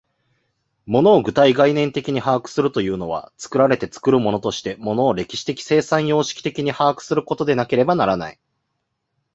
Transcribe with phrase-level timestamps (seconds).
[0.87, 8.39] 物を具体概念的に把握するというのは、作られて作るものとして物を歴史的生産様式的に把握することでなければならない。